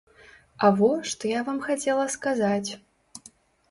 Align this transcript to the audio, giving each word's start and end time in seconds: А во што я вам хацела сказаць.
А 0.67 0.71
во 0.79 0.89
што 1.11 1.23
я 1.37 1.45
вам 1.51 1.61
хацела 1.69 2.11
сказаць. 2.19 2.71